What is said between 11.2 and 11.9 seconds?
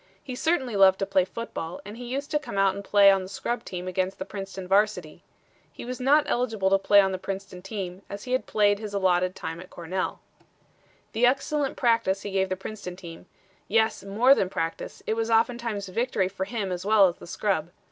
excellent